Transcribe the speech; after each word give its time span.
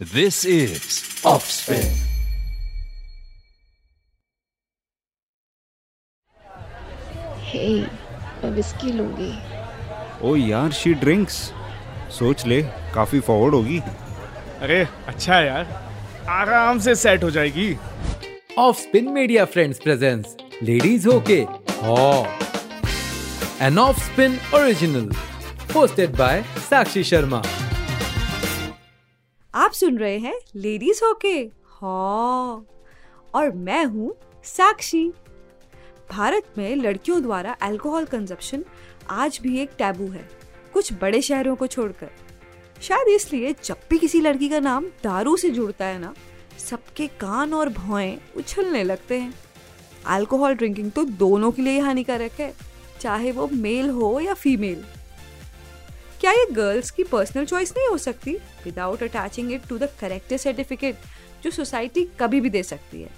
This 0.00 0.46
is 0.46 1.20
Offspin. 1.26 1.90
Hey, 7.44 7.84
मैं 8.44 8.50
whisky 8.50 8.92
लूँगी। 8.92 9.30
ओ 10.22 10.34
यार 10.36 10.72
शी 10.72 10.94
ड्रिंक्स 10.94 11.34
सोच 12.18 12.46
ले 12.46 12.62
काफ़ी 12.94 13.20
फॉरवर्ड 13.20 13.54
होगी। 13.54 13.78
अरे 13.78 14.80
अच्छा 15.08 15.40
यार। 15.40 15.66
आराम 16.38 16.78
से 16.78 16.94
सेट 16.94 17.24
हो 17.24 17.30
जाएगी। 17.30 17.76
Off 18.58 18.80
spin 18.80 19.12
media 19.12 19.44
friends 19.44 19.80
presence 19.80 20.36
ladies 20.62 21.08
होके 21.08 21.40
हॉ 21.82 22.24
N 23.66 23.78
off 23.78 24.04
spin 24.04 24.40
original 24.54 25.10
hosted 25.74 26.16
by 26.16 26.44
Sakshi 26.70 27.04
Sharma 27.04 27.42
आप 29.54 29.72
सुन 29.72 29.96
रहे 29.98 30.18
हैं 30.18 30.34
लेडीज़ 30.56 31.00
होके 31.04 31.32
हाँ। 31.66 32.64
और 33.34 33.50
मैं 33.52 33.84
हूँ 33.84 34.14
साक्षी। 34.46 35.08
भारत 36.10 36.52
में 36.58 36.76
लड़कियों 36.76 37.20
द्वारा 37.22 37.52
अल्कोहल 37.62 38.04
कंजप्शन 38.04 38.64
आज 39.10 39.38
भी 39.42 39.58
एक 39.58 39.70
टैबू 39.78 40.06
है, 40.06 40.28
कुछ 40.72 40.92
बड़े 40.92 41.20
शहरों 41.22 41.56
को 41.56 41.66
छोड़कर। 41.66 42.10
शायद 42.82 43.08
इसलिए 43.08 43.54
जब 43.64 43.80
भी 43.90 43.98
किसी 43.98 44.20
लड़की 44.20 44.48
का 44.48 44.60
नाम 44.60 44.86
दारू 45.04 45.36
से 45.36 45.50
जुड़ता 45.50 45.84
है 45.84 45.98
ना, 45.98 46.14
सबके 46.58 47.06
कान 47.20 47.54
और 47.54 47.68
भौएँ 47.70 48.16
उछलने 48.36 48.84
लगते 48.84 49.18
हैं। 49.18 49.34
अल्कोहल 50.08 50.54
ड्रिंकिंग 50.54 50.90
तो 50.92 51.04
दोनों 51.04 51.50
के 51.52 51.62
लिए 51.62 51.80
हानिकारक 51.80 52.40
है, 52.40 52.52
चाहे 53.00 53.32
वो 53.32 53.48
मेल 53.48 53.90
हो 53.90 54.18
या 54.20 54.34
फीमेल 54.34 54.84
क्या 56.20 56.32
ये 56.32 56.46
गर्ल्स 56.52 56.90
की 56.90 57.04
पर्सनल 57.12 57.44
चॉइस 57.44 57.72
नहीं 57.76 57.88
हो 57.88 57.96
सकती 57.98 58.32
without 58.64 59.02
attaching 59.02 59.52
it 59.52 59.68
to 59.68 59.78
the 59.78 59.88
character 60.00 60.36
certificate 60.38 60.96
जो 61.44 61.50
सोसाइटी 61.50 62.04
कभी 62.20 62.40
भी 62.40 62.50
दे 62.50 62.62
सकती 62.62 63.02
है 63.02 63.10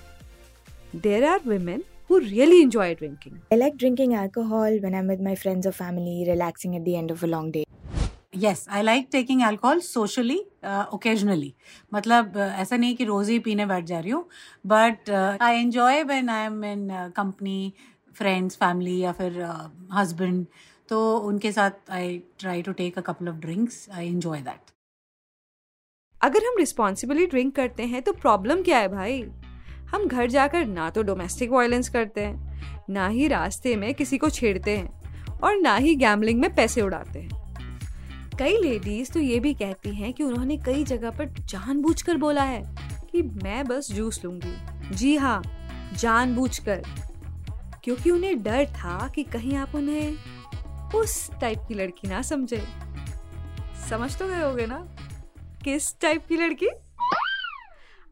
there 1.02 1.24
are 1.24 1.40
women 1.46 1.82
who 2.10 2.18
really 2.20 2.56
enjoy 2.62 2.94
drinking. 2.94 3.36
I 3.50 3.56
like 3.56 3.76
drinking 3.76 4.14
alcohol 4.14 4.78
when 4.80 4.94
I'm 4.94 5.06
with 5.06 5.20
my 5.20 5.34
friends 5.34 5.66
or 5.66 5.72
family, 5.72 6.24
relaxing 6.26 6.74
at 6.76 6.84
the 6.84 6.96
end 6.96 7.10
of 7.10 7.22
a 7.22 7.30
long 7.34 7.52
day. 7.52 7.64
Yes 8.36 8.64
I 8.70 8.82
like 8.82 9.08
taking 9.12 9.42
alcohol 9.42 9.80
socially 9.80 10.38
occasionally 10.94 11.52
मतलब 11.92 12.32
uh, 12.32 12.60
ऐसा 12.60 12.76
नहीं 12.76 12.94
कि 12.96 13.04
रोज 13.04 13.28
ही 13.30 13.38
पीने 13.38 13.66
बैठ 13.66 13.84
जा 13.84 13.98
रही 13.98 14.10
हूँ 14.10 14.24
but 14.66 15.10
I 15.42 15.56
enjoy 15.56 16.02
when 16.02 16.28
I 16.30 16.46
am 16.46 16.64
in 16.64 16.88
company 17.16 17.72
friends 18.16 18.56
family 18.56 18.98
या 19.00 19.12
फिर 19.12 19.40
हस्बैंड 19.94 20.46
तो 20.92 21.16
उनके 21.18 21.52
साथ 21.52 21.90
I 21.90 22.18
try 22.38 22.62
to 22.62 22.72
take 22.72 22.98
a 22.98 23.00
couple 23.00 23.28
of 23.28 23.36
drinks 23.36 23.88
I 23.90 24.08
enjoy 24.08 24.40
that 24.40 24.70
अगर 26.20 26.38
हम 26.38 26.54
रिस्पॉन्सिबली 26.58 27.26
ड्रिंक 27.26 27.54
करते 27.56 27.82
हैं 27.82 28.02
तो 28.02 28.12
प्रॉब्लम 28.12 28.62
क्या 28.62 28.78
है 28.78 28.88
भाई? 28.88 29.22
हम 29.90 30.06
घर 30.06 30.26
जाकर 30.26 30.66
ना 30.66 30.90
तो 30.90 31.02
डोमेस्टिक 31.02 31.50
वायलेंस 31.50 31.88
करते 31.88 32.20
हैं, 32.20 32.84
ना 32.90 33.06
ही 33.08 33.28
रास्ते 33.28 33.76
में 33.76 33.94
किसी 33.94 34.18
को 34.18 34.30
छेड़ते 34.30 34.76
हैं, 34.76 35.38
और 35.40 35.56
ना 35.56 35.76
ही 35.76 35.94
गैम्बलिंग 35.94 36.40
में 36.40 36.54
पैसे 36.54 36.82
उड़ाते 36.82 37.18
हैं। 37.18 38.30
कई 38.38 38.56
लेडीज़ 38.56 39.12
तो 39.12 39.20
ये 39.20 39.40
भी 39.40 39.54
कहती 39.54 39.94
हैं 39.94 40.12
कि 40.12 40.22
उन्होंने 40.22 40.56
कई 40.56 40.84
जगह 40.84 41.10
पर 41.10 41.28
जानबूझकर 41.40 42.16
बोला 42.16 42.42
है 42.42 42.62
कि 43.12 43.22
मैं 43.22 43.64
बस 43.64 43.92
जूस 43.92 44.24
लूँगी। 44.24 44.54
जी 44.94 45.16
हाँ 45.16 45.42
जानबूझकर। 45.98 46.82
क्योंकि 47.84 48.10
उन्हें 48.10 48.42
डर 48.42 48.66
था 48.66 49.08
कि 49.08 49.22
कहीं 49.22 49.56
आप 49.56 49.74
उन्हें 49.74 50.41
उस 50.94 51.30
टाइप 51.40 51.64
की 51.68 51.74
लड़की 51.74 52.08
ना 52.08 52.22
समझे। 52.22 52.62
समझ 53.90 54.16
तो 54.16 54.28
गए 54.28 54.42
होगे 54.42 54.66
ना? 54.66 54.78
किस 55.64 56.00
टाइप 56.00 56.26
की 56.26 56.36
लड़की? 56.36 56.66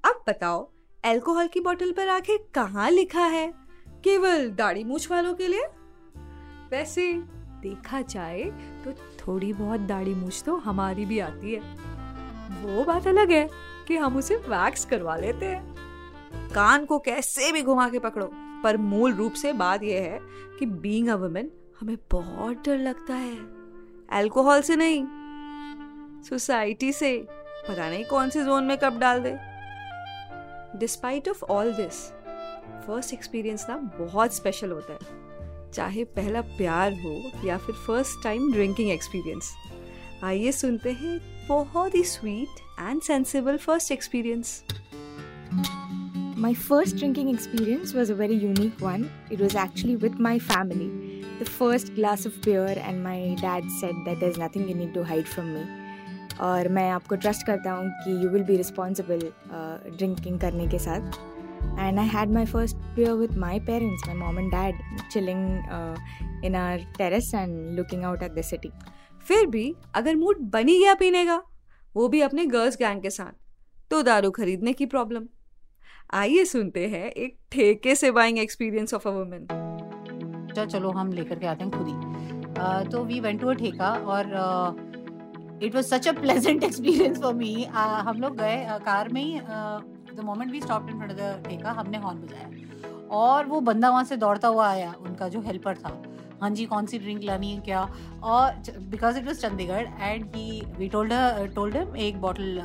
अब 0.04 0.24
बताओ 0.28 0.70
अल्कोहल 1.04 1.48
की 1.48 1.60
बोतल 1.60 1.92
पर 1.92 2.08
आखिर 2.08 2.38
कहाँ 2.54 2.90
लिखा 2.90 3.24
है? 3.26 3.52
केवल 4.04 4.48
दाढ़ी 4.50 4.84
मूछ 4.84 5.10
वालों 5.10 5.34
के 5.34 5.48
लिए? 5.48 5.66
वैसे 6.70 7.12
देखा 7.62 8.00
जाए 8.00 8.42
तो 8.84 8.92
थोड़ी 8.92 9.52
बहुत 9.52 9.80
दाढ़ी 9.80 10.14
मूछ 10.14 10.42
तो 10.46 10.56
हमारी 10.56 11.04
भी 11.04 11.18
आती 11.18 11.52
है। 11.54 11.60
वो 12.62 12.84
बात 12.84 13.06
अलग 13.06 13.30
है 13.30 13.48
कि 13.88 13.96
हम 13.96 14.16
उसे 14.16 14.36
वैक्स 14.36 14.84
करवा 14.84 15.16
लेते 15.16 15.46
हैं। 15.46 16.50
कान 16.50 16.84
को 16.84 16.98
कैसे 16.98 17.52
भी 17.52 17.62
घुमा 17.62 17.88
के 17.88 17.98
पकड़ो, 17.98 18.30
पर 18.64 18.76
मूल 18.76 19.14
रूप 19.14 19.32
से 19.32 19.52
बात 19.52 19.82
यह 19.82 20.02
है 20.02 20.18
कि 20.58 20.66
बीइंग 20.66 21.08
अ 21.08 21.14
वुमेन 21.14 21.50
हमें 21.80 21.96
बहुत 22.10 22.56
डर 22.66 22.78
लगता 22.78 23.14
है। 23.14 23.36
अल्कोहल 24.12 24.62
से 24.62 24.76
नहीं 24.76 25.04
सोसाइटी 26.22 26.92
से। 26.92 27.26
पता 27.68 27.90
नहीं 27.90 28.04
कौन 28.04 28.30
से 28.30 28.44
जोन 28.44 28.64
में 28.64 28.78
कब 28.78 28.98
डाल 28.98 29.20
दे। 29.26 29.36
Despite 30.78 31.28
of 31.28 31.44
all 31.44 31.72
this 31.72 32.10
first 32.86 33.14
experience 33.14 33.66
ना 33.68 33.76
बहुत 33.76 34.34
स्पेशल 34.34 34.70
होता 34.70 34.92
है। 34.92 35.70
चाहे 35.70 36.04
पहला 36.04 36.40
प्यार 36.40 36.92
हो 36.92 37.46
या 37.46 37.58
फिर 37.58 37.74
फ़र्स्ट 37.74 38.22
टाइम 38.24 38.52
ड्रिंकिंग 38.52 38.90
एक्सपीरियंस 38.90 39.54
आइए 40.24 40.52
सुनते 40.52 40.92
हैं 40.92 41.46
बहुत 41.48 41.94
ही 41.94 42.04
sweet 42.04 42.80
and 42.80 43.02
sensible 43.02 43.56
first 43.56 43.92
experience 43.92 44.64
My 46.42 46.52
first 46.58 46.94
drinking 46.98 47.26
experience 47.30 47.90
was 47.96 48.10
a 48.12 48.14
very 48.20 48.36
unique 48.42 48.78
one. 48.84 49.02
It 49.32 49.40
was 49.40 49.56
actually 49.62 49.96
with 50.04 50.14
my 50.26 50.38
family. 50.44 51.09
The 51.40 51.46
first 51.48 51.94
glass 51.94 52.26
of 52.26 52.34
beer, 52.42 52.76
and 52.86 53.02
my 53.02 53.34
dad 53.40 53.68
said 53.80 54.00
that 54.06 54.20
there's 54.20 54.38
nothing 54.38 54.68
you 54.68 54.74
need 54.74 54.92
to 54.94 55.04
hide 55.10 55.28
from 55.34 55.52
me. 55.54 55.62
और 56.40 56.68
मैं 56.68 56.88
आपको 56.90 57.16
trust 57.16 57.46
करता 57.46 57.72
हूँ 57.72 57.90
कि 58.04 58.12
you 58.24 58.28
will 58.30 58.42
be 58.44 58.56
responsible 58.56 59.20
drinking 59.96 60.38
करने 60.40 60.66
के 60.68 60.78
साथ. 60.78 61.18
And 61.78 61.98
I 61.98 62.06
had 62.08 62.30
my 62.32 62.46
first 62.46 62.76
beer 62.96 63.12
with 63.12 63.36
my 63.38 63.60
parents 63.66 64.06
my 64.06 64.16
mom 64.16 64.38
and 64.38 64.50
dad 64.52 64.78
chilling 65.12 66.44
in 66.44 66.54
our 66.56 66.84
terrace 66.98 67.30
and 67.34 67.56
looking 67.78 68.04
out 68.04 68.22
at 68.22 68.32
the 68.34 68.42
city 68.50 68.70
फिर 69.26 69.46
भी 69.46 69.74
अगर 69.94 70.16
मूड 70.16 70.38
बनी 70.52 70.78
गया 70.80 70.94
पीने 70.94 71.24
का 71.26 71.42
वो 71.94 72.08
भी 72.08 72.20
अपने 72.20 72.46
गर्ल्स 72.46 72.76
गैंग 72.76 73.02
के 73.02 73.10
साथ 73.10 73.32
तो 73.90 74.02
दारू 74.02 74.30
खरीदने 74.30 74.72
की 74.72 74.86
प्रॉब्लम 74.86 75.26
आइए 76.20 76.44
सुनते 76.44 76.86
हैं 76.88 77.10
एक 77.10 77.36
ठेके 77.52 77.94
से 77.94 78.10
buying 78.10 78.38
experience 78.38 78.94
of 78.94 79.08
a 79.08 79.10
women 79.12 79.46
अच्छा 80.50 80.64
चलो 80.66 80.90
हम 80.92 81.12
लेकर 81.12 81.38
के 81.38 81.46
आते 81.46 81.64
हैं 81.64 81.72
खुद 81.72 81.88
ही। 81.88 82.88
तो 82.90 83.04
वी 83.04 83.20
वेंट 83.20 83.40
टू 83.40 83.48
अ 83.48 83.52
ठेका 83.54 83.90
और 84.06 84.24
it 85.62 85.74
was 85.74 85.84
such 85.84 86.08
a 86.08 86.12
pleasant 86.20 86.64
experience 86.64 87.20
for 87.22 87.34
me 87.34 87.52
हम 87.74 88.20
लोग 88.20 88.36
गए 88.36 88.56
uh, 88.66 88.80
कार 88.84 89.08
में 89.08 89.22
ही 89.22 89.40
the 90.14 90.20
moment 90.24 90.52
we 90.52 90.60
stop 90.60 90.88
in 90.90 90.98
front 90.98 91.12
the 91.12 91.42
ठेका 91.48 91.70
हमने 91.72 91.98
हॉर्न 91.98 92.18
बजाया। 92.20 92.48
और 93.16 93.46
वो 93.46 93.60
बंदा 93.60 93.90
वहाँ 93.90 94.04
से 94.04 94.16
दौड़ता 94.16 94.48
हुआ 94.48 94.68
आया 94.68 94.94
उनका 95.00 95.28
जो 95.28 95.40
हेल्पर 95.40 95.76
था। 95.76 96.00
हाँ 96.42 96.50
जी 96.50 96.64
कौन 96.66 96.86
सी 96.86 96.98
ड्रिंक 96.98 97.22
लानी 97.24 97.50
है 97.52 97.60
क्या? 97.60 97.80
और 98.24 98.52
because 98.90 99.18
it 99.18 99.26
was 99.26 99.40
Chandigarh 99.40 99.86
and 100.00 100.24
he 100.36 100.62
we 100.78 100.88
told 100.88 101.12
told 101.54 101.76
him 101.76 101.96
एक 102.06 102.20
bottle 102.20 102.60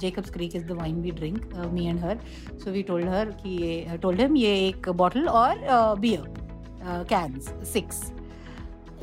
Jacob's 0.00 0.30
Creek 0.30 0.56
is 0.56 0.64
the 0.66 0.72
wine 0.80 1.00
we 1.02 1.10
drink 1.10 1.54
me 1.72 1.86
and 1.86 2.00
her 2.00 2.18
so 2.64 2.70
we 2.70 2.82
told 2.90 3.08
her 3.08 3.30
कि 3.42 3.56
ये 3.62 3.98
टोल्ड 4.02 4.20
हिम 4.20 4.36
ये 4.36 4.54
एक 4.66 4.88
बॉटल 4.96 5.28
और 5.28 5.64
बियर 6.00 6.45
कैंस 6.86 7.48
सिक्स 7.72 8.02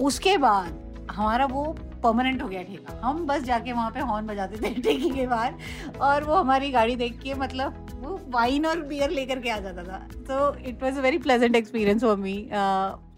उसके 0.01 0.37
बाद 0.37 1.07
हमारा 1.11 1.45
वो 1.45 1.63
परमानेंट 2.03 2.41
हो 2.41 2.47
गया 2.47 2.61
ठेका। 2.63 2.99
हम 3.03 3.25
बस 3.25 3.41
जाके 3.43 3.73
वहाँ 3.73 3.91
पे 3.91 3.99
हॉर्न 3.99 4.27
बजाते 4.27 4.57
थे 4.57 4.73
ठेके 4.81 5.09
के 5.09 5.25
बाहर 5.27 5.97
और 6.01 6.23
वो 6.23 6.35
हमारी 6.35 6.71
गाड़ी 6.71 6.95
देख 6.95 7.19
के 7.19 7.33
मतलब 7.33 7.99
वो 7.99 8.19
वाइन 8.29 8.65
और 8.65 8.81
बियर 8.81 9.09
लेकर 9.09 9.39
के 9.39 9.49
आ 9.49 9.57
जाता 9.59 9.83
था। 9.83 9.97
तो 10.27 10.55
it 10.69 10.83
was 10.83 10.97
a 10.97 11.01
very 11.01 11.17
pleasant 11.17 11.55
experience 11.55 12.01
for 12.01 12.15
me 12.17 12.35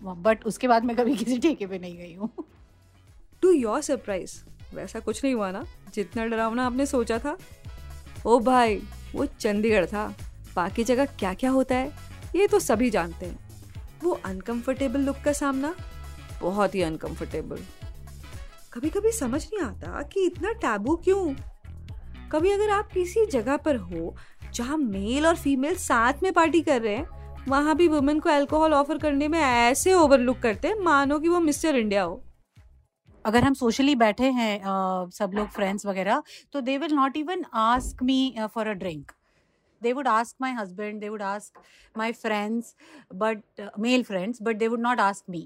but 0.04 0.46
उसके 0.46 0.68
बाद 0.68 0.84
मैं 0.86 0.96
कभी 0.96 1.16
किसी 1.16 1.38
ठेके 1.40 1.68
पे 1.68 1.80
नहीं 1.80 1.98
गई 1.98 2.14
हूँ। 2.14 2.30
टू 3.42 3.52
योर 3.52 3.82
सरप्राइज़ 3.82 4.36
वैसा 4.76 5.00
कुछ 5.00 5.24
नहीं 5.24 5.34
हुआ 5.36 5.52
ना? 5.52 5.64
जितना 5.94 6.26
डरावना 6.26 6.66
आपने 6.66 6.86
सोचा 6.86 7.18
था? 7.20 7.38
ओ 8.26 8.40
भाई, 8.40 8.82
वो 9.16 9.26
चंडीगढ़ 9.26 9.86
था। 9.86 10.08
बाकी 10.56 10.84
जगह 10.84 11.06
क्या 11.20 11.34
क्या 11.34 11.52
होता 11.52 11.76
है? 11.76 11.92
ये 12.36 12.48
तो 12.48 12.60
सभी 12.60 12.90
जानते 12.90 13.26
हैं। 13.26 13.45
वो 14.06 14.20
अनकंफर्टेबल 14.26 15.00
लुक 15.00 15.18
का 15.26 15.34
सामना? 15.34 15.74
बहुत 16.42 16.76
ही 16.76 16.82
अनकंफर्टेबल 16.82 17.60
कभी 18.74 18.90
कभी 18.90 19.12
समझ 19.12 19.44
नहीं 19.46 19.64
आता 19.64 20.02
कि 20.04 20.26
इतना 20.26 20.52
टैबू 20.62 20.96
क्यों? 20.96 21.34
कभी 22.32 22.52
अगर 22.52 22.70
आप 22.70 22.92
किसी 22.92 23.26
जगह 23.26 23.58
पर 23.58 23.76
हो 23.76 24.16
जहाँ 24.54 24.78
मेल 24.78 25.28
और 25.28 25.36
फीमेल 25.36 25.76
साथ 25.76 26.24
में 26.24 26.32
पार्टी 26.34 26.62
कर 26.62 26.82
रहे 26.82 26.96
हैं 26.96 27.44
वहाँ 27.48 27.76
भी 27.76 27.88
वुमेन 27.88 28.20
को 28.20 28.30
अल्कोहल 28.30 28.74
ऑफ़र 28.74 28.98
करने 28.98 29.28
में 29.28 29.40
ऐसे 29.40 29.94
ओवरलुक 29.94 30.40
करते 30.40 30.68
हैं 30.68 30.80
मानो 30.80 31.20
कि 31.20 31.30
वो 31.30 31.40
मिस्टर 31.40 31.76
इंडिया 31.76 32.04
हो। 32.04 32.22
अगर 33.26 33.44
हम 33.44 33.54
सोशली 33.54 33.96
बैठे 33.96 34.30
हैं 34.32 34.60
uh, 34.60 35.12
सब 35.14 35.32
लोग 35.34 35.50
फ्रेंड्स 35.50 35.86
वगैरह 35.86 36.24
तो 36.54 36.62
they 36.62 36.78
will 36.78 36.94
not 36.94 37.18
even 37.18 37.46
ask 37.54 38.04
me 38.04 38.36
for 38.56 38.68
a 38.68 38.74
drink 38.74 39.12
they 39.86 39.94
would 39.98 40.12
ask 40.12 40.40
my 40.46 40.54
husband 40.60 41.06
they 41.06 41.12
would 41.16 41.26
ask 41.32 41.60
my 41.96 42.12
friends 42.22 42.72
but 43.24 43.44
uh, 43.60 43.70
male 43.88 44.06
friends 44.06 44.42
but 44.50 44.64
they 44.64 44.74
would 44.74 44.88
not 44.88 45.06
ask 45.08 45.36
me. 45.36 45.44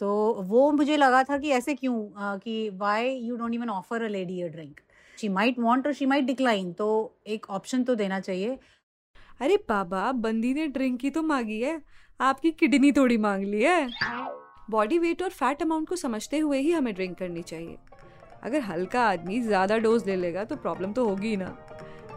तो 0.00 0.08
वो 0.48 0.70
मुझे 0.72 0.96
लगा 0.96 1.22
था 1.24 1.38
कि 1.38 1.50
ऐसे 1.52 1.74
क्यों 1.74 1.94
uh, 1.94 2.42
कि 2.42 2.70
why 2.78 3.08
you 3.10 3.36
don't 3.36 3.54
even 3.54 3.70
offer 3.70 4.02
a 4.02 4.08
lady 4.08 4.40
a 4.42 4.48
drink 4.48 4.80
she 5.18 5.28
might 5.28 5.58
want 5.58 5.86
और 5.86 5.92
शी 5.92 6.06
माइट 6.06 6.24
डिक्लाइन 6.24 6.72
तो 6.72 6.88
एक 7.26 7.50
ऑप्शन 7.50 7.84
तो 7.84 7.94
देना 7.94 8.20
चाहिए। 8.20 8.58
अरे 9.40 9.56
बाबा 9.68 10.10
बंदी 10.14 10.52
ने 10.54 10.66
ड्रिंक 10.68 10.98
की 11.00 11.10
तो 11.10 11.22
मांगी 11.22 11.60
है। 11.60 11.80
आपकी 12.20 12.50
किडनी 12.50 12.92
थोड़ी 12.92 13.16
मांग 13.16 13.44
ली 13.44 13.62
है। 13.62 13.88
बॉडी 14.70 14.98
वेट 14.98 15.22
और 15.22 15.30
फैट 15.30 15.62
अमाउंट 15.62 15.88
को 15.88 15.96
समझते 15.96 16.38
हुए 16.38 16.58
ही 16.60 16.72
हमें 16.72 16.94
ड्रिंक 16.94 17.16
करनी 17.18 17.42
चाहिए। 17.42 17.76
अगर 18.44 18.60
हल्का 18.60 19.02
आदमी 19.02 19.40
ज़्यादा 19.40 19.78
डोज 19.78 20.06
ले 20.06 20.16
लेगा 20.16 20.44
तो 20.44 20.56
प्रॉब्लम 20.56 20.92
तो 20.92 21.04
होगी 21.04 21.36
ना। 21.36 21.46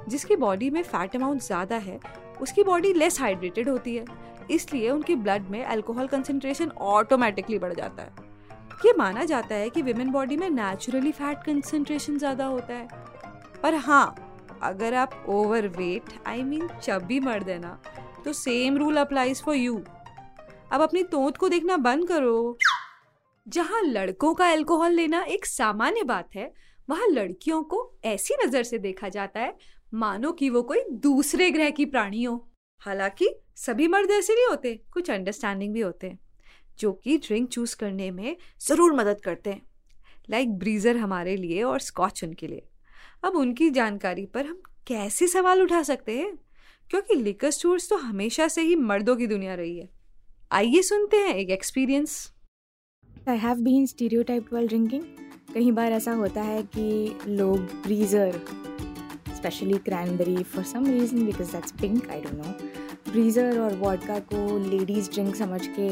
जिसकी 0.07 0.35
बॉडी 0.37 0.69
में 0.69 0.81
फैट 0.83 1.15
अमाउंट 1.15 1.41
ज़्यादा 1.41 1.75
है, 1.77 1.99
उसकी 2.41 2.63
बॉडी 2.63 2.93
लेस 2.93 3.19
हाइड्रेटेड 3.21 3.69
होती 3.69 3.95
है। 3.95 4.05
इसलिए 4.51 4.89
उनके 4.89 5.15
ब्लड 5.17 5.49
में 5.49 5.63
अल्कोहल 5.63 6.07
कंसंट्रेशन 6.07 6.69
ऑटोमेटिकली 6.89 7.59
बढ़ 7.59 7.73
जाता 7.73 8.03
है। 8.03 8.29
ये 8.85 8.93
माना 8.97 9.23
जाता 9.25 9.55
है 9.55 9.69
कि 9.69 9.81
विमेन 9.81 10.11
बॉडी 10.11 10.37
में 10.37 10.49
नेचुरली 10.49 11.11
फैट 11.11 11.43
कंसंट्रेशन 11.45 12.17
ज़्यादा 12.17 12.45
होता 12.45 12.73
है। 12.73 12.87
पर 13.63 13.75
हाँ 13.77 14.15
अगर 14.63 14.93
आप 14.93 15.23
over 15.29 15.67
weight 15.69 16.09
I 16.27 16.43
mean 16.43 16.67
chubby 16.73 17.19
मर्द 17.19 17.49
है 17.49 17.59
ना 17.59 17.77
तो 18.25 18.33
same 18.33 18.77
rule 18.77 18.97
applies 18.97 19.41
for 19.43 19.55
you 19.55 19.81
अब 20.71 20.81
अपनी 20.81 21.03
तोत 21.05 21.37
को 21.37 21.49
देखना 21.49 21.77
बंद 21.79 22.07
करो। 22.07 22.57
जहाँ 23.47 23.81
लड़कों 23.83 24.33
का 24.33 24.49
अल्कोहल 24.51 24.93
लेना 24.93 25.21
एक 25.29 25.45
सामान्य 25.45 26.03
बात 26.03 26.35
है, 26.35 26.51
वहाँ 26.89 27.07
लड़कियों 27.07 27.61
को 27.63 27.79
ऐसी 28.05 28.35
नज़र 28.43 28.63
से 28.63 28.77
देखा 28.79 29.09
जाता 29.09 29.39
है 29.39 29.55
मानो 29.93 30.31
कि 30.31 30.49
वो 30.49 30.61
कोई 30.63 30.81
दूसरे 30.91 31.49
ग्रह 31.51 31.69
की 31.69 31.85
प्राणी 31.85 32.23
हो। 32.23 32.35
हालाँकि 32.81 33.29
सभी 33.55 33.87
मर्द 33.87 34.11
ऐसे 34.11 34.33
नहीं 34.33 34.47
होते, 34.49 34.73
कुछ 34.93 35.09
अंडरस्टैंडिंग 35.11 35.73
भी 35.73 35.79
होते 35.79 36.07
हैं 36.07 36.19
जो 36.79 36.91
कि 36.93 37.17
ड्रिंक 37.17 37.49
चूज़ 37.49 37.75
करने 37.75 38.11
में 38.11 38.35
ज़रूर 38.67 38.93
मदद 38.93 39.21
करते 39.21 39.49
हैं। 39.49 39.61
लाइक 40.29 40.57
ब्रीजर 40.57 40.97
हमारे 40.97 41.35
लिए 41.35 41.63
और 41.63 41.79
स्कॉच 41.79 42.23
उनके 42.23 42.47
लिए। 42.47 42.67
अब 43.23 43.35
उनकी 43.35 43.69
जानकारी 43.69 44.25
पर 44.25 44.45
हम 44.45 44.61
कैसे 44.87 45.27
सवाल 45.27 45.61
उठा 45.61 45.83
सकते 45.83 46.17
हैं? 46.17 46.35
क्योंकि 46.89 47.15
लिकर 47.15 47.51
स्टोर्स 47.51 47.89
तो 47.89 47.97
हमेशा 47.97 48.47
से 48.47 48.61
ही 48.61 48.75
मर्दों 48.75 49.15
की 49.15 49.27
दुनिया 49.27 49.55
रही 49.55 49.77
है। 49.77 49.89
आइए 50.51 50.81
सुनते 50.81 51.17
हैं 51.17 51.35
एक 51.35 51.49
experience 51.49 52.31
I 53.29 53.37
have 53.37 53.57
been 53.57 53.85
stereotype 53.85 54.53
while 54.53 54.67
drinking 54.67 55.03
कई 55.53 55.71
बार 55.71 55.91
ऐसा 55.91 56.13
होता 56.13 56.41
है 56.41 56.63
कि 56.63 57.15
लोग 57.27 57.59
breezer 57.59 58.39
specially 59.41 59.77
cranberry 59.85 60.43
for 60.45 60.63
some 60.63 60.85
reason 60.85 61.25
because 61.25 61.51
that's 61.51 61.71
pink 61.81 62.09
I 62.11 62.21
don't 62.21 62.33
know 62.35 63.11
breezer 63.11 63.59
और 63.59 63.75
वॉडका 63.77 64.17
को 64.33 64.57
लेडीज़ 64.69 65.09
ड्रिंक 65.11 65.35
समझ 65.35 65.61
के 65.67 65.87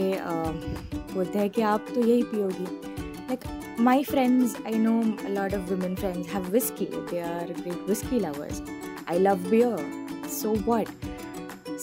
बोलते 1.14 1.40
हैं 1.40 1.50
कि 1.50 1.62
आप 1.62 1.86
तो 1.96 2.02
यही 2.02 2.24
पियोगी। 2.24 2.64
Like 2.64 3.40
my 3.80 4.04
friends 4.04 4.56
I 4.66 4.78
know 4.80 5.02
lot 5.30 5.54
of 5.54 5.72
women 5.72 5.96
friends 5.96 6.30
have 6.34 6.48
whisky 6.52 6.86
they 6.86 7.20
are 7.22 7.54
great 7.60 7.88
whisky 7.90 8.20
lovers 8.20 8.62
I 9.10 9.20
love 9.20 9.50
beer 9.50 10.30
so 10.32 10.54
what 10.68 10.88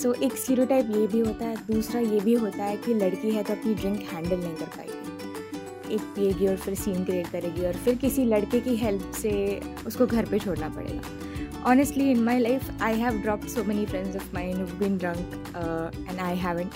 so 0.02 0.12
एक 0.14 0.36
स्टीरियोटाइप 0.36 0.90
ये 0.96 1.06
भी 1.06 1.20
होता 1.20 1.44
है, 1.46 1.56
दूसरा 1.66 2.00
ये 2.00 2.20
भी 2.20 2.34
होता 2.34 2.64
है 2.64 2.76
कि 2.76 2.94
लड़की 2.94 3.30
है 3.30 3.42
तो 3.42 3.52
अपनी 3.52 3.74
ड्रिंक 3.74 4.00
हैंडल 4.12 4.38
नहीं 4.38 4.54
कर 4.54 4.66
पाएगी। 4.76 5.94
एक 5.94 6.00
पिएगी 6.16 6.46
और 6.46 6.56
फिर 6.56 6.74
सीन 6.74 7.04
क्रिएट 7.04 7.26
करेगी 7.28 7.66
और 7.66 7.76
फिर 7.84 7.94
किसी 7.96 8.24
लड़के 8.24 8.60
की 8.60 8.76
हेल्प 8.76 9.12
से 9.14 9.32
उसको 9.86 10.06
घर 10.06 10.26
पे 10.26 10.38
छोड़ना 10.38 10.68
पड़ेगा। 10.68 11.15
Honestly 11.66 12.10
in 12.10 12.22
my 12.24 12.38
life 12.38 12.82
I 12.82 12.98
have 12.98 13.16
drop 13.22 13.44
so 13.44 13.62
many 13.64 13.84
friends 13.86 14.16
of 14.16 14.34
mine 14.34 14.60
who 14.60 14.76
been 14.78 14.96
drunk 14.98 16.06
and 16.08 16.20
I 16.20 16.36
haven't 16.38 16.74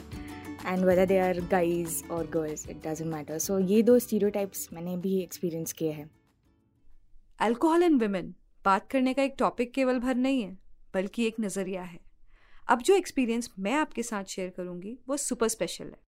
and 0.67 0.85
whether 0.85 1.07
they 1.07 1.19
are 1.19 1.41
guys 1.51 2.03
और 2.13 2.27
girls 2.31 2.69
it 2.69 2.77
doesn't 2.87 3.11
matter 3.13 3.39
so 3.39 3.59
ये 3.59 3.83
दो 3.83 3.99
स्टीरियोटाइप्स 3.99 4.69
मैंने 4.73 4.97
भी 4.97 5.17
एक्सपीरियंस 5.23 5.73
किए 5.73 5.93
हैं। 5.93 6.11
अल्कोहल 7.41 7.83
एंड 7.83 8.03
वुमेन 8.03 8.35
बात 8.65 8.91
करने 8.91 9.15
का 9.15 9.23
एक 9.23 9.35
टॉपिक 9.39 9.73
केवल 9.75 9.99
भर 9.99 10.15
नहीं 10.17 10.43
है, 10.43 10.53
बल्कि 10.95 11.27
एक 11.27 11.41
नज़रिया 11.41 11.83
है। 11.83 12.01
अब 12.69 12.83
जो 12.83 12.97
एक्सपीरियंस 12.97 13.51
मैं 13.59 13.75
आपके 13.75 14.03
साथ 14.03 14.25
शेयर 14.25 14.53
करूँगी, 14.57 14.99
वो 15.09 15.17
सुपर 15.17 15.49
स्पेशल 15.49 15.85
है। 15.85 16.01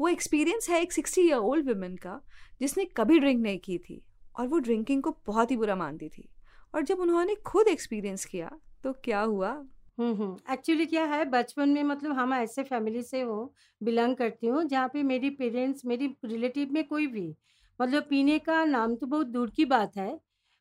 वो 0.00 0.08
एक्सपीरियंस 0.08 0.70
है 0.70 0.82
एक 0.82 0.92
सिक्सटी 0.92 1.22
ईयर 1.22 1.36
ओल्ड 1.36 1.68
वुमेन 1.68 1.96
का, 1.96 2.20
जिसने 2.60 2.84
कभी 2.96 3.18
ड्रिंक 3.18 3.42
नहीं 3.42 3.58
की 3.58 3.78
थी, 3.78 4.02
और 4.38 4.48
वो 4.48 4.58
ड्रिंकिंग 4.58 5.02
को 5.02 5.16
बहुत 5.26 5.50
ही 5.50 5.56
बुरा 5.56 5.76
मानती 5.76 6.08
थी। 6.08 6.28
और 6.76 6.82
जब 6.82 6.98
उन्होंने 7.00 7.34
खुद 7.46 7.68
एक्सपीरियंस 7.68 8.24
किया 8.24 8.50
तो 8.84 8.92
क्या 9.04 9.20
हुआ? 9.20 9.50
हम्म 9.98 10.52
एक्चुअली 10.52 10.86
क्या 10.86 11.04
है, 11.04 11.24
बचपन 11.24 11.68
में 11.68 11.82
मतलब 11.82 12.12
हम 12.12 12.32
ऐसे 12.34 12.62
फैमिली 12.62 13.02
से 13.02 13.20
हो 13.20 13.52
बिलोंग 13.80 14.16
करती 14.16 14.46
हूँ, 14.46 14.64
जहाँ 14.64 14.88
पे 14.88 15.02
मेरी 15.02 15.30
पेरेंट्स 15.30 15.84
मेरी 15.86 16.06
रिलेटिव 16.24 16.72
में 16.72 16.82
कोई 16.84 17.06
भी 17.06 17.28
मतलब 17.80 18.02
पीने 18.02 18.38
का 18.38 18.64
नाम 18.64 18.94
तो 18.96 19.06
बहुत 19.06 19.26
दूर 19.26 19.50
की 19.50 19.64
बात 19.64 19.96
है 19.96 20.18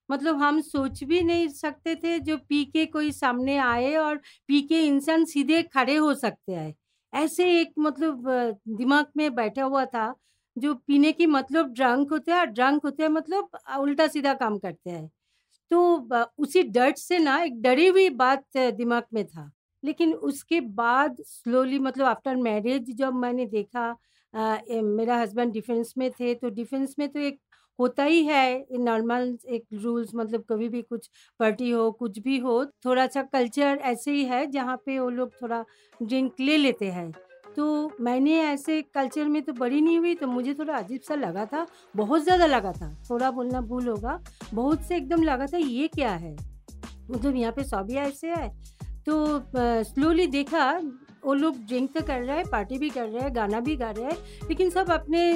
मतलब 0.10 0.38
हम 0.38 0.62
सोच 0.62 1.04
भी 1.04 1.22
नहीं 1.22 1.48
सकते 1.50 1.96
थे, 1.96 2.18
जो 2.20 2.38
पी 2.40 2.64
के 2.66 2.86
कोई 2.86 3.12
सामने 3.12 3.58
आए 3.58 3.94
और 3.96 4.18
पी 4.48 4.62
के 4.62 4.80
इंसान 4.80 5.26
सीधे 5.26 5.62
खड़े 5.64 5.96
हो 5.96 6.14
सकते 6.14 6.54
हैं। 6.54 6.74
ऐसे 7.14 7.50
एक 7.62 7.74
मतलब 7.80 8.28
दिमाग 8.70 9.06
में 9.18 9.36
बैठा 9.36 9.64
हुआ 9.64 9.86
था, 9.86 10.14
जो 10.58 10.74
पीने 10.78 11.12
की 11.12 11.26
मतलब 11.28 11.74
ड्रंक 11.74 12.12
होते 12.12 12.32
हैं 12.32 12.46
ड्रंक 12.54 12.84
होते 12.84 13.04
हैं 13.04 13.10
मतलब 13.10 13.58
उल्टा 13.80 14.08
सीधा 14.08 14.34
काम 14.34 14.58
करते 14.58 14.90
हैं। 14.90 15.10
तो 15.72 15.80
उसी 16.40 16.64
डर 16.64 16.94
से 16.98 17.20
ना 17.20 17.38
एक 17.44 17.62
डरी 17.62 17.88
हुई 17.88 18.10
बात 18.16 18.46
दिमाग 18.58 19.04
में 19.14 19.26
था। 19.28 19.50
लेकिन 19.84 20.14
उसके 20.14 20.60
बाद 20.76 21.18
स्लोली 21.22 21.80
मतलब 21.80 22.06
आफ्टर 22.06 22.36
मैरिज 22.36 22.92
जब 22.98 23.14
मैंने 23.16 23.46
देखा 23.46 23.96
आ, 24.34 24.58
मेरा 24.74 25.18
हस्बैंड 25.18 25.52
डिफेंस 25.54 25.94
में 25.98 26.10
थे 26.12 26.34
तो 26.36 26.50
डिफेंस 26.50 26.96
में 27.00 27.08
तो 27.10 27.20
एक 27.20 27.40
होता 27.80 28.04
ही 28.04 28.24
है 28.26 28.66
नॉर्मल 28.80 29.38
एक 29.50 29.66
रूल्स 29.74 30.12
मतलब 30.16 30.44
कभी 30.50 30.70
भी 30.70 30.82
कुछ 30.82 31.10
पार्टी 31.40 31.70
हो 31.72 31.92
कुछ 31.92 32.20
भी 32.20 32.38
हो 32.40 32.64
थोड़ा 32.86 33.06
सा 33.08 33.22
कल्चर 33.24 33.80
ऐसे 33.84 34.12
ही 34.12 34.24
है 34.26 34.46
जहाँ 34.48 34.78
पे 34.86 35.00
वो 35.00 35.10
लोग 35.10 35.34
थोड़ा 35.42 35.64
ड्रिंक 36.00 36.40
ले 36.40 36.58
लेते 36.58 36.92
हैं। 36.92 37.12
तो 37.56 37.92
मैंने 38.02 38.40
ऐसे 38.42 38.82
कल्चर 38.96 39.26
में 39.26 39.42
तो 39.42 39.54
बड़ी 39.54 39.82
नहीं 39.82 39.98
हुई 40.00 40.14
तो 40.16 40.28
मुझे 40.28 40.54
थोड़ा 40.54 40.74
अजीब 40.74 41.02
सा 41.02 41.16
लगा 41.16 41.46
था, 41.46 41.66
बहुत 41.96 42.24
ज़्यादा 42.24 42.46
लगा 42.46 42.72
था। 42.74 42.90
थोड़ा 43.10 43.32
बोलना 43.32 43.62
भूल 43.64 43.88
होगा, 43.88 44.20
बहुत 44.54 44.82
से 44.82 44.96
एकदम 44.98 45.24
लगा 45.24 45.46
था, 45.46 45.58
ये 45.58 45.88
क्या 45.90 46.12
है? 46.12 46.36
मतलब 47.12 47.36
यहाँ 47.36 47.52
पे 47.54 47.64
सभी 47.66 47.96
ऐसे 47.98 48.30
है 48.30 48.50
तो 49.08 49.42
स्लोली 49.86 50.28
देखा, 50.30 50.72
वो 51.26 51.34
लोग 51.34 51.58
ड्रिंक 51.68 51.94
तो 51.94 52.02
कर 52.04 52.22
रहे 52.22 52.38
हैं 52.38 52.46
पार्टी 52.48 52.78
भी 52.78 52.90
कर 52.90 53.08
रहे 53.08 53.22
हैं, 53.22 53.36
गाना 53.36 53.60
भी 53.60 53.76
गा 53.76 53.90
रहे 53.92 54.06
हैं, 54.06 54.18
लेकिन 54.50 54.70
सब 54.70 54.92
अपने 54.92 55.32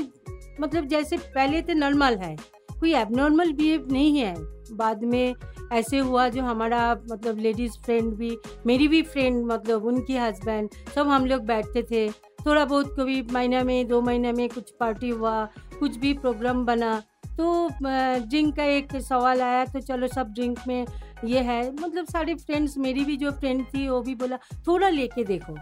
मतलब 0.59 0.85
जैसे 0.87 1.17
पहले 1.17 1.61
तो 1.61 1.73
नॉर्मल 1.75 2.17
है। 2.17 2.35
कोई 2.79 2.93
एबनॉर्मल 2.95 3.51
बिहेव 3.53 3.87
नहीं 3.91 4.17
है। 4.17 4.35
बाद 4.73 5.03
में 5.03 5.35
ऐसे 5.73 5.99
हुआ 5.99 6.27
जो 6.29 6.41
हमारा 6.43 6.79
मतलब 7.11 7.37
लेडीज़ 7.37 7.77
फ्रेंड 7.85 8.13
भी, 8.13 8.37
मेरी 8.65 8.87
भी 8.87 9.01
फ्रेंड 9.03 9.45
मतलब 9.45 9.85
उनकी 9.85 10.17
हस्बैंड 10.17 10.69
सब 10.95 11.07
हम 11.07 11.25
लोग 11.25 11.45
बैठते 11.45 11.83
थे। 11.91 12.09
थोड़ा 12.45 12.65
बहुत 12.65 12.95
कभी 12.99 13.21
महीना 13.33 13.63
में, 13.63 13.87
दो 13.87 14.01
महीने 14.01 14.31
में 14.31 14.47
कुछ 14.49 14.71
पार्टी 14.79 15.09
हुआ, 15.09 15.43
कुछ 15.79 15.97
भी 15.97 16.13
प्रोग्राम 16.13 16.65
बना 16.65 17.01
तो 17.37 17.69
ड्रिंक 17.81 18.55
का 18.55 18.63
एक 18.63 18.95
सवाल 19.01 19.41
आया 19.41 19.65
तो 19.65 19.79
चलो 19.79 20.07
सब 20.07 20.31
ड्रिंक 20.33 20.59
में 20.67 20.85
ये 21.25 21.39
है। 21.39 21.61
मतलब 21.73 22.05
सारे 22.05 22.35
फ्रेंड्स 22.35 22.77
मेरी 22.77 23.03
भी 23.05 23.15
जो 23.17 23.31
फ्रेंड 23.31 23.65
थी, 23.65 23.87
वो 23.89 24.01
भी 24.01 24.15
बोला, 24.15 24.37
थोड़ा 24.67 24.89
लेके 24.89 25.23
देखो। 25.23 25.55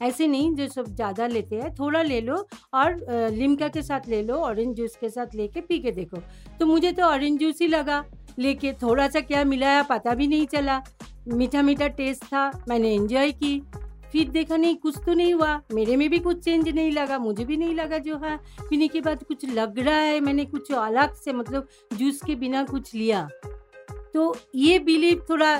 ऐसे 0.00 0.26
नहीं, 0.26 0.54
जो 0.54 0.66
सब 0.68 0.86
ज़्यादा 0.86 1.26
लेते 1.26 1.56
हैं, 1.56 1.72
थोड़ा 1.74 2.02
ले 2.02 2.20
लो 2.20 2.36
और 2.74 3.30
लिमका 3.32 3.68
के 3.68 3.82
साथ 3.82 4.08
ले 4.08 4.22
लो, 4.22 4.34
ऑरेंज 4.36 4.76
जूस 4.76 4.96
के 4.96 5.08
साथ 5.08 5.34
लेके 5.34 5.60
पी 5.60 5.78
के 5.78 5.90
देखो। 5.92 6.20
तो 6.58 6.66
मुझे 6.66 6.92
तो 6.92 7.02
ऑरेंज 7.02 7.38
जूस 7.40 7.60
ही 7.60 7.66
लगा, 7.68 8.04
लेके 8.38 8.72
थोड़ा 8.82 9.08
सा 9.08 9.20
क्या 9.22 9.44
मिलाया 9.44 9.82
पता 9.82 10.14
भी 10.14 10.26
नहीं 10.26 10.46
चला। 10.46 10.82
मीठा 11.28 11.62
मीठा 11.62 11.88
टेस्ट 11.88 12.24
था, 12.24 12.50
मैंने 12.68 12.94
एंजॉय 12.94 13.32
की। 13.32 13.60
फिर 14.12 14.28
देखा 14.28 14.56
नहीं, 14.56 14.74
कुछ 14.76 14.96
तो 15.06 15.14
नहीं 15.14 15.32
हुआ, 15.34 15.60
मेरे 15.72 15.96
में 15.96 16.08
भी 16.10 16.18
कुछ 16.18 16.44
चेंज 16.44 16.68
नहीं 16.68 16.90
लगा, 16.92 17.18
मुझे 17.18 17.44
भी 17.44 17.56
नहीं 17.56 17.74
लगा 17.74 17.98
जो 17.98 18.16
है, 18.18 18.36
पीने 18.68 18.88
के 18.88 19.00
बाद 19.00 19.22
कुछ 19.24 19.44
लग 19.50 19.78
रहा 19.78 19.96
है, 19.96 20.20
मैंने 20.20 20.44
कुछ 20.44 20.70
अलग 20.72 21.14
से 21.14 21.32
मतलब 21.32 21.68
जूस 21.92 22.20
के 22.26 22.34
बिना 22.34 22.62
कुछ 22.64 22.94
लिया। 22.94 23.28
तो 24.14 24.34
ये 24.54 24.78
बिलीव 24.78 25.24
थोड़ा, 25.30 25.56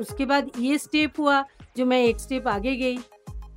उसके 0.00 0.26
बाद 0.26 0.50
ये 0.58 0.78
स्टेप 0.78 1.20
हुआ, 1.20 1.44
जो 1.76 1.86
मैं 1.86 2.02
एक 2.04 2.20
स्टेप 2.20 2.48
आगे 2.48 2.74
गई। 2.76 2.98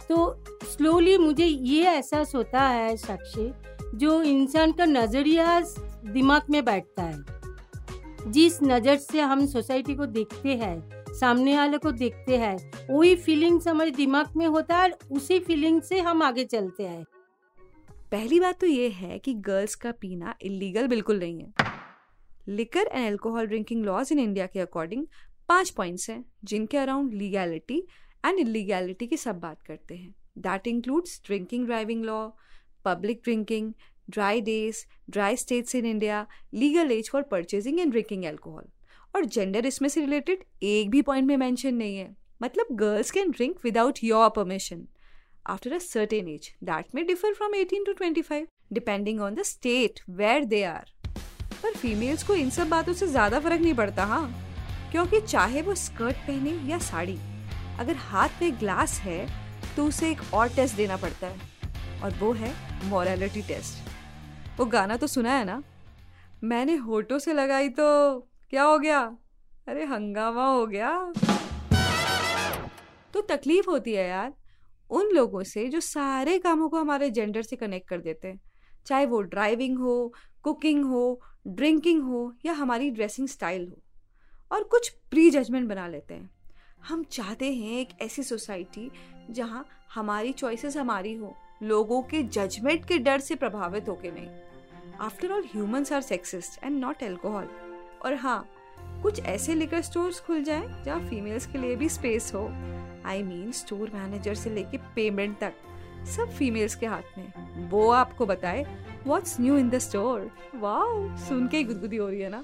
तो 0.09 0.43
स्लोली 0.65 1.17
मुझे 1.17 1.45
ये 1.45 1.85
एहसास 1.85 2.35
होता 2.35 2.61
है, 2.61 2.95
साक्षी, 2.97 3.51
जो 3.95 4.21
इंसान 4.23 4.71
का 4.71 4.85
नज़रिया 4.85 5.59
दिमाग 6.05 6.49
में 6.49 6.63
बैठता 6.65 7.03
है। 7.03 8.31
जिस 8.31 8.61
नज़र 8.63 8.95
से 8.95 9.19
हम 9.21 9.45
सोसाइटी 9.45 9.95
को 9.95 10.05
देखते 10.05 10.55
हैं, 10.55 11.03
सामने 11.13 11.57
वाले 11.57 11.77
को 11.77 11.91
देखते 11.91 12.37
हैं, 12.37 12.57
वही 12.89 13.15
फीलिंग्स 13.15 13.67
हमारे 13.67 13.91
दिमाग 13.91 14.35
में 14.37 14.45
होता 14.47 14.77
है 14.77 14.91
उसी 15.11 15.39
फीलिंग 15.39 15.81
से 15.81 15.99
हम 15.99 16.21
आगे 16.21 16.45
चलते 16.45 16.83
हैं। 16.83 17.05
पहली 18.11 18.39
बात 18.39 18.59
तो 18.59 18.67
ये 18.67 18.89
है 18.89 19.19
कि 19.19 19.33
गर्ल्स 19.33 19.75
का 19.75 19.91
पीना 19.91 20.35
इलीगल 20.41 20.87
बिल्कुल 20.87 21.19
नहीं 21.19 21.39
है। 21.39 21.53
Liquor 22.49 22.87
and 22.87 23.05
alcohol 23.05 23.45
drinking 23.45 23.85
laws 23.85 24.11
in 24.11 24.19
India 24.19 24.45
के 24.45 24.59
अकॉर्डिंग 24.59 25.05
पाँच 25.49 25.69
पॉइंट्स 25.69 26.09
हैं, 26.09 26.23
जिनके 26.43 26.77
अराउंड 26.77 27.13
लीगैलिटी 27.13 27.83
एंड 28.27 28.39
इलीगैलिटी 28.39 29.07
की 29.07 29.17
सब 29.17 29.39
बात 29.39 29.61
करते 29.61 29.95
हैं। 29.95 30.13
That 30.39 30.67
includes 30.67 31.21
drinking 31.25 31.65
driving 31.65 32.03
law 32.05 32.27
public 32.85 33.21
drinking 33.23 33.71
dry 34.09 34.41
days 34.41 34.83
dry 35.11 35.35
states 35.35 35.75
in 35.75 35.85
India 35.85 36.25
legal 36.53 36.91
age 36.91 37.09
for 37.09 37.21
purchasing 37.31 37.79
and 37.79 37.91
drinking 37.91 38.25
alcohol 38.25 38.65
और 39.15 39.25
जेंडर 39.25 39.65
इसमें 39.65 39.89
से 39.89 40.01
रिलेटेड 40.01 40.43
एक 40.63 40.89
भी 40.89 41.01
पॉइंट 41.01 41.27
में 41.27 41.35
मेंशन 41.37 41.75
नहीं 41.75 41.97
है। 41.97 42.15
मतलब 42.43 42.75
girls 42.77 43.11
can 43.11 43.31
drink 43.31 43.57
without 43.63 43.99
your 44.03 44.29
permission 44.35 44.87
after 45.45 45.73
a 45.73 45.77
certain 45.77 46.27
age 46.27 46.51
that 46.63 46.95
में 46.95 47.05
differ 47.07 47.33
from 47.33 47.53
18 47.53 47.85
to 47.85 47.93
25 48.01 48.45
depending 48.73 49.21
on 49.21 49.35
the 49.35 49.43
state 49.43 49.99
where 50.09 50.45
they 50.45 50.63
are 50.63 50.91
पर 51.63 51.77
फीमेल्स 51.77 52.23
को 52.23 52.35
इन 52.35 52.49
सब 52.49 52.69
बातों 52.69 52.93
से 52.93 53.07
ज़्यादा 53.07 53.39
फ़र्क 53.39 53.61
नहीं 53.61 53.73
पड़ता 53.73 54.05
हाँ। 54.05 54.27
क्योंकि 54.91 55.21
चाहे 55.21 55.61
वो 55.61 55.75
स्कर्ट 55.75 56.17
पहने 56.17 56.51
या 56.69 56.77
साड़ी 56.79 57.17
अगर 57.79 57.95
हाथ 57.95 58.41
में 58.41 58.59
ग्लास 58.59 58.99
है 58.99 59.25
तो 59.75 59.85
उसे 59.85 60.09
एक 60.11 60.21
और 60.33 60.49
टेस्ट 60.49 60.75
देना 60.75 60.97
पड़ता 60.97 61.27
है, 61.27 61.39
और 62.03 62.13
वो 62.13 62.31
है 62.33 62.53
मॉरलिटी 62.89 63.41
टेस्ट 63.41 64.59
वो 64.59 64.65
गाना 64.65 64.97
तो 64.97 65.07
सुना 65.07 65.31
है 65.31 65.43
ना? 65.45 65.61
मैंने 66.43 66.75
होठों 66.77 67.19
से 67.19 67.33
लगाई 67.33 67.69
तो 67.69 68.19
क्या 68.49 68.63
हो 68.63 68.77
गया? 68.79 68.99
अरे 69.67 69.85
हंगामा 69.85 70.45
हो 70.45 70.65
गया। 70.67 70.91
तो 73.13 73.21
तकलीफ़ 73.29 73.69
होती 73.69 73.93
है 73.93 74.07
यार, 74.07 74.33
उन 74.89 75.11
लोगों 75.13 75.43
से 75.43 75.67
जो 75.67 75.79
सारे 75.79 76.37
कामों 76.39 76.69
को 76.69 76.79
हमारे 76.79 77.09
जेंडर 77.09 77.41
से 77.41 77.55
कनेक्ट 77.55 77.87
कर 77.89 78.01
देते 78.01 78.27
हैं, 78.27 78.39
चाहे 78.85 79.05
वो 79.05 79.21
ड्राइविंग 79.23 79.77
हो 79.79 80.13
कुकिंग 80.43 80.85
हो 80.85 81.21
ड्रिंकिंग 81.47 82.01
हो, 82.03 82.33
या 82.45 82.53
हमारी 82.53 82.89
ड्रेसिंग 82.91 83.27
स्टाइल 83.27 83.67
हो, 83.67 83.77
और 84.51 84.63
कुछ 84.63 84.89
प्री 85.11 85.29
जजमेंट 85.29 85.67
बना 85.69 85.87
लेते 85.87 86.13
हैं। 86.13 86.29
हम 86.79 87.03
चाहते 87.03 87.51
हैं 87.53 87.79
एक 87.79 87.89
ऐसी 88.01 88.23
सोसाइटी 88.23 88.89
जहाँ 89.29 89.65
हमारी 89.93 90.31
चॉइसेस 90.31 90.77
हमारी 90.77 91.13
हो, 91.13 91.35
लोगों 91.63 92.01
के 92.01 92.21
जजमेंट 92.23 92.85
के 92.87 92.97
डर 92.97 93.19
से 93.19 93.35
प्रभावित 93.35 93.89
होके 93.89 94.11
नहीं। 94.11 94.27
After 94.99 95.31
all 95.31 95.43
humans 95.53 95.91
are 95.93 96.01
sexist 96.01 96.63
and 96.63 96.79
not 96.79 97.03
alcohol 97.03 97.47
और 98.05 98.13
हाँ 98.13 98.47
कुछ 99.03 99.19
ऐसे 99.19 99.55
लिकर 99.55 99.81
स्टोर्स 99.81 100.19
खुल 100.19 100.43
जाएँ 100.43 100.83
जहाँ 100.83 100.99
फीमेल्स 101.09 101.45
के 101.45 101.57
लिए 101.57 101.75
भी 101.75 101.89
स्पेस 101.89 102.31
हो। 102.35 102.47
आई 103.05 103.23
मीन 103.23 103.51
स्टोर 103.51 103.91
मैनेजर 103.93 104.35
से 104.35 104.49
लेके 104.49 104.77
पेमेंट 104.95 105.37
तक, 105.39 105.53
सब 106.07 106.31
फीमेल्स 106.31 106.75
के 106.75 106.85
हाथ 106.85 107.17
में। 107.17 107.69
वो 107.69 107.89
आपको 107.91 108.25
बताए 108.25 108.63
what's 109.05 109.39
new 109.39 109.57
in 109.57 109.69
the 109.69 109.77
store 109.79 110.31
wow 110.55 111.17
सुन 111.17 111.47
के 111.47 111.57
ही 111.57 111.63
गुदगुदी 111.63 111.97
हो 111.97 112.09
रही 112.09 112.21
है 112.21 112.29
ना? 112.29 112.43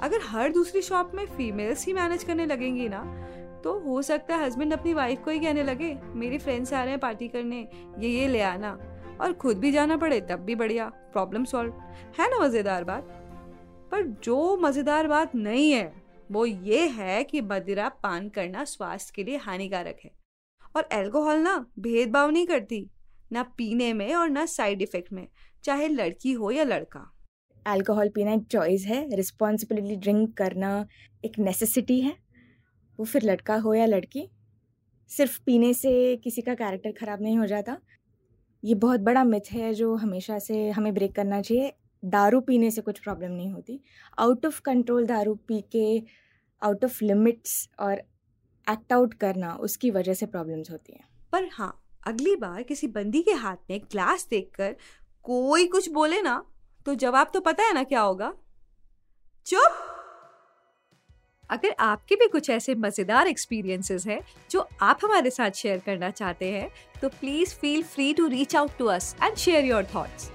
अगर 0.00 0.20
हर 0.22 0.52
दूसरी 0.52 0.82
शॉप 0.82 1.12
में 1.14 1.24
फीमेल्स 1.26 1.86
ही 1.86 1.92
मैनेज 1.92 2.24
करने 2.24 2.46
लगेंगी 2.46 2.88
ना 2.88 3.02
तो 3.64 3.78
हो 3.80 4.00
सकता 4.02 4.36
है 4.36 4.44
हस्बैंड 4.44 4.72
अपनी 4.72 4.92
वाइफ 4.94 5.22
को 5.24 5.30
ही 5.30 5.38
कहने 5.40 5.62
लगे, 5.62 5.96
मेरे 6.14 6.38
फ्रेंड्स 6.38 6.72
आ 6.72 6.82
रहे 6.82 6.90
हैं 6.90 7.00
पार्टी 7.00 7.28
करने, 7.28 7.60
ये 7.98 8.08
ये 8.10 8.26
ले 8.28 8.40
आना। 8.40 8.72
और 9.20 9.32
खुद 9.32 9.58
भी 9.58 9.70
जाना 9.72 9.96
पड़े, 9.96 10.20
तब 10.20 10.40
भी 10.40 10.54
बढ़िया 10.54 10.88
प्रॉब्लम 11.12 11.44
सॉल्व 11.44 11.72
है 12.18 12.28
ना 12.30 12.38
मज़ेदार 12.38 12.84
बात? 12.84 13.08
पर 13.92 14.02
जो 14.24 14.56
मज़ेदार 14.56 15.06
बात 15.08 15.34
नहीं 15.34 15.70
है, 15.72 15.92
वो 16.30 16.44
ये 16.46 16.86
है 16.88 17.22
कि 17.24 17.40
मदिरा 17.42 17.88
पान 18.02 18.28
करना 18.28 18.64
स्वास्थ्य 18.64 19.12
के 19.16 19.24
लिए 19.24 19.36
हानिकारक 19.36 19.98
है। 20.04 20.10
और 20.76 20.82
अल्कोहल 20.82 21.38
ना 21.38 21.56
भेदभाव 21.78 22.30
नहीं 22.30 22.46
करती, 22.46 22.86
ना 23.32 23.42
पीने 23.58 23.92
में 23.92 24.14
और 24.14 24.28
ना 24.28 24.46
साइड 24.46 24.82
इफ़ेक्ट 24.82 25.12
में, 25.12 25.26
चाहे 25.64 25.88
लड़की 25.88 26.32
हो 26.32 26.50
या 26.50 26.64
लड़का। 26.64 27.10
अल्कोहल 27.66 28.08
पीना 28.08 28.32
एक 28.32 28.46
चॉइस 28.50 28.84
है 28.86 29.16
रिस्पॉन्सिबिलिटी 29.16 29.96
ड्रिंक 29.96 30.36
करना 30.36 30.86
एक 31.24 31.38
नेसेसिटी 31.38 32.00
है। 32.00 32.14
वो 32.98 33.04
फिर 33.04 33.22
लड़का 33.22 33.56
हो 33.56 33.74
या 33.74 33.86
लड़की, 33.86 34.28
सिर्फ़ 35.10 35.38
पीने 35.46 35.72
से 35.74 36.16
किसी 36.16 36.42
का 36.42 36.54
कैरेक्टर 36.54 36.92
ख़राब 36.92 37.22
नहीं 37.22 37.38
हो 37.38 37.46
जाता। 37.46 37.76
ये 38.62 38.74
बहुत 38.74 39.00
बड़ा 39.00 39.24
मिथ 39.24 39.52
है 39.52 39.72
जो 39.74 39.94
हमेशा 39.94 40.38
से 40.38 40.68
हमें 40.70 40.92
ब्रेक 40.94 41.14
करना 41.14 41.40
चाहिए। 41.42 41.72
दारू 42.02 42.40
पीने 42.40 42.70
से 42.70 42.80
कुछ 42.80 42.98
प्रॉब्लम 42.98 43.30
नहीं 43.30 43.50
होती। 43.50 43.80
आउट 44.18 44.46
ऑफ़ 44.46 44.60
कंट्रोल 44.60 45.06
दारू 45.06 45.34
पी 45.48 45.60
के 45.72 46.02
आउट 46.62 46.84
ऑफ़ 46.84 47.04
लिमिट्स 47.04 47.68
और 47.80 48.02
एक्ट 48.66 48.92
आउट 48.92 49.14
करना 49.14 49.54
उसकी 49.60 49.90
वजह 49.90 50.14
से 50.14 50.26
प्रॉब्लम्स 50.26 50.70
होती 50.70 50.92
हैं। 50.92 51.04
पर 51.32 51.48
हाँ 51.52 51.80
अगली 52.06 52.34
बार 52.36 52.62
किसी 52.62 52.86
बंदी 52.88 53.22
के 53.22 53.32
हाथ 53.32 53.56
में 53.70 53.80
ग्लास 53.92 54.26
देखकर 54.30 54.76
कोई 55.24 55.66
कुछ 55.66 55.88
बोले 55.90 56.20
ना 56.22 56.42
तो 56.86 56.94
जवाब 56.94 57.30
तो 57.34 57.40
पता 57.40 57.64
है 57.64 57.72
ना 57.74 57.82
क्या 57.82 58.00
होगा? 58.00 58.32
चुप! 59.46 59.80
अगर 61.50 61.74
आपके 61.80 62.14
भी 62.14 62.26
कुछ 62.28 62.50
ऐसे 62.50 62.74
मज़ेदार 62.74 63.26
एक्सपीरियंसेस 63.26 64.06
हैं, 64.06 64.20
जो 64.50 64.66
आप 64.82 65.00
हमारे 65.04 65.30
साथ 65.30 65.50
शेयर 65.50 65.78
करना 65.86 66.10
चाहते 66.10 66.50
हैं 66.52 66.68
तो 67.02 67.08
please 67.10 67.54
feel 67.54 67.82
free 67.84 68.12
to 68.14 68.26
reach 68.26 68.56
out 68.56 68.76
to 68.78 68.86
us 68.86 69.14
and 69.22 69.36
share 69.36 69.64
your 69.64 69.86
thoughts 69.94 70.30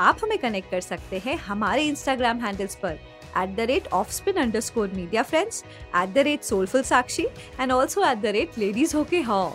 आप 0.00 0.20
हमें 0.22 0.38
कनेक्ट 0.38 0.70
कर 0.70 0.80
सकते 0.80 1.18
हैं 1.18 1.36
हमारे 1.38 1.82
इंस्टाग्राम 1.82 2.40
हैंडल्स 2.40 2.74
पर 2.76 2.98
at 3.38 3.54
the 3.56 3.66
rate 3.70 3.86
off 3.92 4.12
spin 4.12 4.36
under 4.42 4.60
score 4.60 4.90
media 4.94 5.22
friends 5.22 5.64
at 5.64 6.14
the 6.14 6.18
rate 6.28 6.42
soulful 6.44 6.82
Sakshi 6.82 7.26
and 7.60 7.72
also 7.72 8.04
at 8.10 8.18
the 8.18 8.34
rate 8.36 8.58
ladies 8.58 8.96
होके 8.96 9.20
हॉ। 9.22 9.50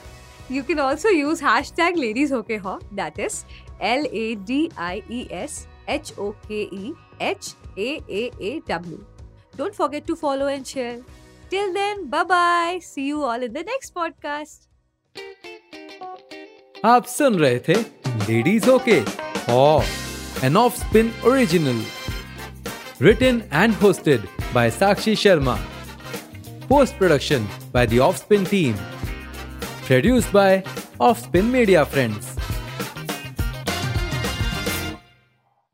You 0.51 0.63
can 0.63 0.79
also 0.79 1.09
use 1.09 1.43
hash 1.45 1.71
tag 1.77 1.97
ladies 1.97 2.33
होके 2.33 2.55
हॉ 2.57 2.77
that 2.93 3.19
is 3.19 3.43
L 3.83 4.05
A 4.05 4.33
D 4.47 4.69
I 4.77 5.03
E 5.11 5.27
S 5.31 5.65
H 5.88 6.12
O 6.18 6.34
K 6.48 6.62
E 6.72 6.92
H 7.20 7.54
A 7.78 7.90
A 8.20 8.30
A 8.40 8.60
W. 8.68 9.04
Don't 9.58 9.74
forget 9.74 10.06
to 10.06 10.16
follow 10.16 10.46
and 10.46 10.66
share. 10.66 11.00
Till 11.50 11.72
then, 11.72 12.06
bye 12.08 12.24
bye. 12.24 12.78
See 12.82 13.06
you 13.08 13.22
all 13.22 13.42
in 13.42 13.52
the 13.52 13.64
next 13.72 13.94
podcast. 13.94 14.68
आप 16.84 17.06
सुन 17.06 17.38
रहे 17.38 17.58
थे 17.68 17.74
ladies 18.28 18.68
होके 18.68 19.00
और 19.52 19.84
an 20.44 20.56
off 20.56 20.78
spin 20.78 21.12
original 21.26 21.84
written 23.00 23.42
and 23.50 23.74
hosted 23.74 24.26
by 24.54 24.70
Sakshi 24.70 25.14
Sharma. 25.22 25.56
Post 26.68 26.96
production 26.98 27.48
by 27.72 27.84
the 27.86 27.98
Offspin 27.98 28.46
team. 28.48 28.76
Produced 29.88 30.32
by 30.32 30.62
Offspin 31.00 31.50
Media 31.50 31.84
Friends. 31.84 32.27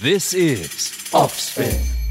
This 0.00 0.32
is 0.32 1.10
Offspin. 1.12 2.01